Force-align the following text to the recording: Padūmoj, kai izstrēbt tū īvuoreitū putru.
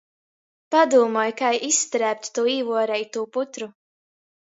Padūmoj, 0.75 1.33
kai 1.41 1.51
izstrēbt 1.67 2.31
tū 2.37 2.45
īvuoreitū 2.53 3.27
putru. 3.37 3.69